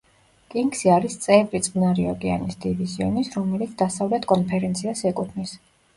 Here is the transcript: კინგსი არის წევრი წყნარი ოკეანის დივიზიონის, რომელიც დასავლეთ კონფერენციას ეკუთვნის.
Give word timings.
კინგსი 0.53 0.89
არის 0.93 1.17
წევრი 1.25 1.61
წყნარი 1.67 2.07
ოკეანის 2.13 2.57
დივიზიონის, 2.65 3.29
რომელიც 3.37 3.77
დასავლეთ 3.83 4.29
კონფერენციას 4.33 5.05
ეკუთვნის. 5.13 5.55